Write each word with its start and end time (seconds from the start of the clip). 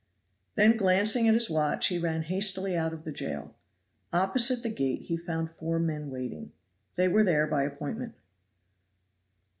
Then 0.55 0.77
glancing 0.77 1.27
at 1.27 1.35
his 1.35 1.47
watch 1.47 1.85
he 1.89 1.99
ran 1.99 2.23
hastily 2.23 2.75
out 2.75 2.91
of 2.91 3.03
the 3.03 3.11
jail. 3.11 3.53
Opposite 4.11 4.63
the 4.63 4.71
gate 4.71 5.03
he 5.03 5.15
found 5.15 5.51
four 5.51 5.77
men 5.77 6.09
waiting; 6.09 6.53
they 6.95 7.07
were 7.07 7.23
there 7.23 7.45
by 7.45 7.61
appointment. 7.65 8.15